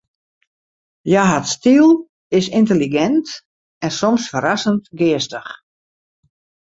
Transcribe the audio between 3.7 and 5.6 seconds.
en soms ferrassend geastich.